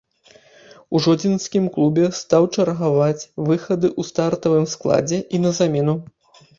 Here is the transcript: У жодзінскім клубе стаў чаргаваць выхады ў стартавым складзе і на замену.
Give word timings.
У 0.95 1.01
жодзінскім 1.05 1.67
клубе 1.75 2.05
стаў 2.21 2.49
чаргаваць 2.55 3.21
выхады 3.47 3.87
ў 3.99 4.09
стартавым 4.11 4.65
складзе 4.77 5.25
і 5.35 5.49
на 5.49 5.57
замену. 5.65 6.01